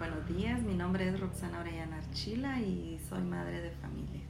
Buenos 0.00 0.26
días, 0.26 0.62
mi 0.62 0.72
nombre 0.72 1.06
es 1.06 1.20
Roxana 1.20 1.60
Orellana 1.60 1.98
Archila 1.98 2.58
y 2.58 2.98
soy 3.06 3.20
madre 3.20 3.60
de 3.60 3.70
familia. 3.70 4.22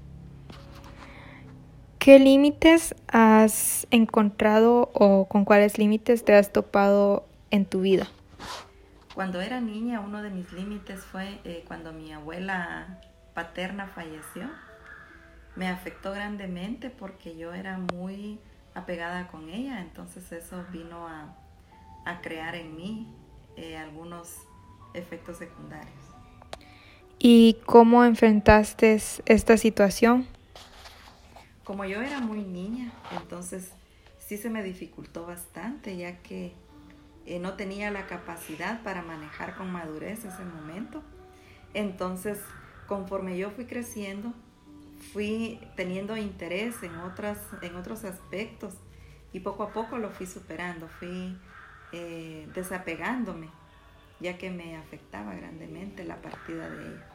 ¿Qué 2.01 2.19
límites 2.19 2.93
has 3.07 3.87
encontrado 3.93 4.91
o 4.95 5.29
con 5.29 5.45
cuáles 5.45 5.79
límites 5.79 6.25
te 6.25 6.35
has 6.35 6.53
topado 6.53 7.25
en 7.53 7.67
tu 7.67 7.83
vida? 7.83 8.09
Cuando 9.15 9.41
era 9.41 9.61
niña, 9.61 10.01
uno 10.01 10.25
de 10.25 10.31
mis 10.31 10.53
límites 10.53 11.05
fue 11.05 11.39
eh, 11.45 11.63
cuando 11.69 11.93
mi 11.93 12.13
abuela 12.13 12.99
paterna 13.33 13.87
falleció. 13.87 14.51
Me 15.55 15.69
afectó 15.69 16.11
grandemente 16.11 16.91
porque 16.91 17.37
yo 17.37 17.55
era 17.55 17.79
muy 17.95 18.41
apegada 18.75 19.29
con 19.29 19.49
ella, 19.49 19.83
entonces 19.83 20.33
eso 20.33 20.65
vino 20.73 21.07
a, 21.07 21.37
crear 22.23 22.57
en 22.57 22.75
mí 22.75 23.15
eh, 23.57 23.77
algunos 23.77 24.50
efectos 24.95 25.39
secundarios. 25.39 25.95
¿Y 27.19 27.59
cómo 27.67 28.05
enfrentaste 28.05 28.99
esta 29.27 29.57
situación? 29.59 30.27
Como 31.65 31.85
yo 31.85 32.01
era 32.01 32.21
muy 32.21 32.43
niña, 32.43 32.93
entonces 33.13 33.73
sí 34.19 34.39
se 34.39 34.49
me 34.49 34.63
dificultó 34.63 35.27
bastante, 35.27 35.97
ya 35.97 36.19
que 36.23 36.55
eh, 37.27 37.39
no 37.39 37.55
tenía 37.55 37.91
la 37.91 38.07
capacidad 38.07 38.83
para 38.83 39.03
manejar 39.03 39.55
con 39.55 39.71
madurez 39.71 40.25
ese 40.25 40.45
momento. 40.45 41.03
Entonces, 41.75 42.39
conforme 42.87 43.37
yo 43.37 43.51
fui 43.51 43.67
creciendo, 43.67 44.33
fui 45.13 45.61
teniendo 45.77 46.17
interés 46.17 46.83
en, 46.83 46.97
otras, 46.97 47.39
en 47.61 47.77
otros 47.77 48.05
aspectos 48.05 48.75
y 49.33 49.41
poco 49.41 49.65
a 49.65 49.73
poco 49.73 49.99
lo 49.99 50.11
fui 50.11 50.27
superando, 50.27 50.89
fui 50.89 51.37
eh, 51.93 52.49
desapegándome 52.55 53.60
ya 54.21 54.39
que 54.39 54.51
me 54.51 54.77
afectaba 54.77 55.35
grandemente 55.35 56.05
la 56.05 56.17
partida 56.17 56.69
de 56.69 56.87
ella. 56.87 57.07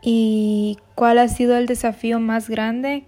¿Y 0.00 0.78
cuál 0.94 1.18
ha 1.18 1.28
sido 1.28 1.56
el 1.56 1.66
desafío 1.66 2.20
más 2.20 2.48
grande 2.48 3.04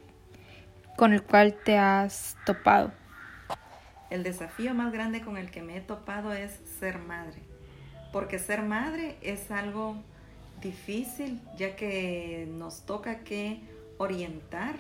con 0.97 1.13
el 1.13 1.23
cual 1.23 1.55
te 1.65 1.79
has 1.79 2.37
topado? 2.45 2.93
El 4.11 4.25
desafío 4.25 4.75
más 4.75 4.93
grande 4.93 5.21
con 5.21 5.37
el 5.37 5.51
que 5.51 5.63
me 5.63 5.77
he 5.77 5.81
topado 5.81 6.33
es 6.33 6.61
ser 6.81 6.99
madre, 6.99 7.41
porque 8.13 8.41
ser 8.41 8.63
madre 8.63 9.17
es 9.23 9.53
algo 9.53 9.97
difícil, 10.61 11.41
ya 11.57 11.77
que 11.77 12.49
nos 12.59 12.85
toca 12.85 13.21
que 13.21 13.61
orientar 13.99 14.75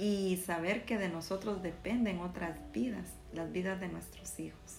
y 0.00 0.38
saber 0.38 0.86
que 0.86 0.96
de 0.96 1.10
nosotros 1.10 1.62
dependen 1.62 2.20
otras 2.20 2.56
vidas, 2.72 3.06
las 3.34 3.52
vidas 3.52 3.80
de 3.80 3.88
nuestros 3.88 4.40
hijos. 4.40 4.78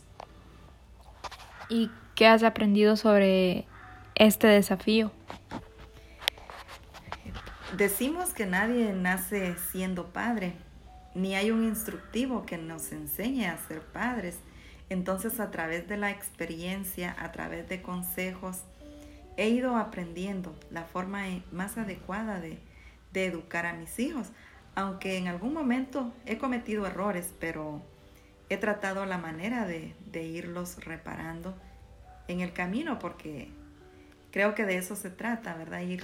¿Y 1.70 1.92
qué 2.16 2.26
has 2.26 2.42
aprendido 2.42 2.98
sobre 2.98 3.68
este 4.16 4.48
desafío? 4.48 5.12
Decimos 7.78 8.34
que 8.34 8.48
nadie 8.48 8.94
nace 8.94 9.56
siendo 9.72 10.08
padre, 10.08 10.54
ni 11.14 11.36
hay 11.36 11.52
un 11.52 11.64
instructivo 11.66 12.46
que 12.48 12.58
nos 12.58 12.92
enseñe 12.92 13.46
a 13.46 13.58
ser 13.58 13.82
padres. 13.82 14.40
Entonces 14.90 15.40
a 15.40 15.52
través 15.52 15.88
de 15.88 15.98
la 15.98 16.10
experiencia, 16.10 17.16
a 17.20 17.32
través 17.32 17.70
de 17.70 17.84
consejos, 17.84 18.64
he 19.38 19.50
ido 19.50 19.78
aprendiendo 19.78 20.56
la 20.72 20.84
forma 20.84 21.26
más 21.52 21.78
adecuada 21.78 22.40
de, 22.40 22.60
educar 23.14 23.68
a 23.68 23.74
mis 23.74 24.00
hijos. 24.00 24.28
Aunque 24.76 25.18
en 25.18 25.28
algún 25.28 25.54
momento 25.54 26.14
he 26.26 26.38
cometido 26.38 26.86
errores, 26.86 27.34
pero 27.40 27.82
he 28.50 28.58
tratado 28.58 29.06
la 29.06 29.18
manera 29.18 29.66
de, 29.66 29.94
irlos 30.14 30.84
reparando 30.84 31.56
en 32.28 32.42
el 32.42 32.54
camino 32.54 33.00
porque 33.00 33.50
creo 34.32 34.56
que 34.56 34.66
de 34.66 34.78
eso 34.78 34.96
se 34.96 35.10
trata, 35.10 35.56
¿verdad? 35.56 35.82
Ir, 35.82 36.04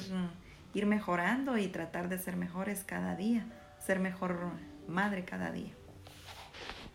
ir 0.74 0.86
mejorando 0.86 1.58
y 1.58 1.68
tratar 1.68 2.10
de 2.10 2.20
ser 2.20 2.36
mejores 2.36 2.84
cada 2.86 3.16
día, 3.16 3.46
ser 3.86 4.00
mejor 4.00 4.52
madre 4.88 5.24
cada 5.26 5.52
día. 5.52 5.74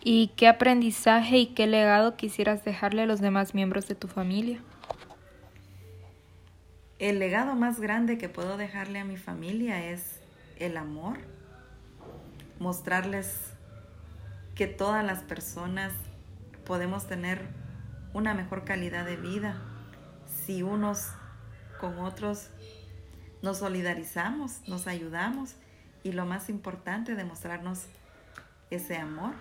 ¿Y 0.04 0.28
qué 0.36 0.48
aprendizaje 0.48 1.38
y 1.38 1.46
qué 1.46 1.66
legado 1.66 2.16
quisieras 2.16 2.64
dejarle 2.64 3.02
a 3.02 3.06
los 3.06 3.20
demás 3.20 3.54
miembros 3.54 3.86
de 3.86 3.94
tu 3.94 4.08
familia? 4.08 4.60
El 6.98 7.18
legado 7.18 7.54
más 7.54 7.80
grande 7.80 8.18
que 8.18 8.28
puedo 8.28 8.56
dejarle 8.56 8.98
a 8.98 9.04
mi 9.04 9.16
familia 9.16 9.90
es 9.90 10.20
el 10.58 10.76
amor, 10.76 11.18
mostrarles 12.62 13.52
que 14.54 14.66
todas 14.66 15.04
las 15.04 15.22
personas 15.22 15.92
podemos 16.64 17.06
tener 17.06 17.48
una 18.14 18.34
mejor 18.34 18.64
calidad 18.64 19.04
de 19.04 19.16
vida 19.16 19.60
si 20.44 20.62
unos 20.62 21.08
con 21.80 21.98
otros 21.98 22.48
nos 23.42 23.58
solidarizamos, 23.58 24.60
nos 24.68 24.86
ayudamos 24.86 25.56
y 26.04 26.12
lo 26.12 26.24
más 26.26 26.48
importante, 26.48 27.16
demostrarnos 27.16 27.86
ese 28.70 28.96
amor. 28.96 29.34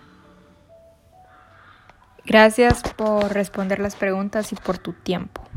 Gracias 2.24 2.82
por 2.96 3.32
responder 3.32 3.78
las 3.78 3.96
preguntas 3.96 4.52
y 4.52 4.56
por 4.56 4.78
tu 4.78 4.92
tiempo. 4.92 5.51